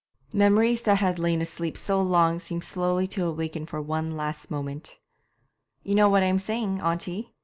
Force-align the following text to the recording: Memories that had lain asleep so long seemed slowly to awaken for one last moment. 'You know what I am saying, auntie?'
Memories 0.33 0.81
that 0.81 0.95
had 0.97 1.19
lain 1.19 1.43
asleep 1.43 1.77
so 1.77 2.01
long 2.01 2.39
seemed 2.39 2.63
slowly 2.63 3.05
to 3.05 3.23
awaken 3.27 3.67
for 3.67 3.79
one 3.79 4.17
last 4.17 4.49
moment. 4.49 4.97
'You 5.83 5.93
know 5.93 6.09
what 6.09 6.23
I 6.23 6.25
am 6.25 6.39
saying, 6.39 6.81
auntie?' 6.81 7.35